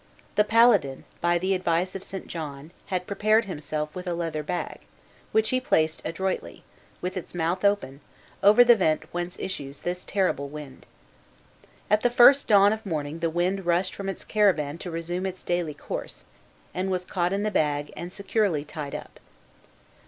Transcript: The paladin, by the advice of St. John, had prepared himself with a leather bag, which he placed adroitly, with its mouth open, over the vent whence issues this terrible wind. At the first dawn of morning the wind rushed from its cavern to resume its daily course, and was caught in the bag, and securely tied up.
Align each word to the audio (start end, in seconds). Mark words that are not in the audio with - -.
The 0.33 0.43
paladin, 0.43 1.03
by 1.21 1.37
the 1.37 1.53
advice 1.53 1.93
of 1.93 2.03
St. 2.03 2.25
John, 2.25 2.71
had 2.87 3.05
prepared 3.05 3.45
himself 3.45 3.93
with 3.93 4.07
a 4.07 4.15
leather 4.15 4.41
bag, 4.41 4.79
which 5.31 5.49
he 5.51 5.61
placed 5.61 6.01
adroitly, 6.03 6.63
with 7.01 7.15
its 7.15 7.35
mouth 7.35 7.63
open, 7.63 8.01
over 8.41 8.63
the 8.63 8.75
vent 8.75 9.03
whence 9.13 9.37
issues 9.37 9.81
this 9.81 10.03
terrible 10.03 10.49
wind. 10.49 10.87
At 11.87 12.01
the 12.01 12.09
first 12.09 12.47
dawn 12.47 12.73
of 12.73 12.83
morning 12.83 13.19
the 13.19 13.29
wind 13.29 13.63
rushed 13.67 13.93
from 13.93 14.09
its 14.09 14.25
cavern 14.25 14.79
to 14.79 14.89
resume 14.89 15.27
its 15.27 15.43
daily 15.43 15.75
course, 15.75 16.23
and 16.73 16.89
was 16.89 17.05
caught 17.05 17.31
in 17.31 17.43
the 17.43 17.51
bag, 17.51 17.93
and 17.95 18.11
securely 18.11 18.65
tied 18.65 18.95
up. 18.95 19.19